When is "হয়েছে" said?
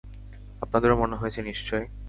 1.15-1.39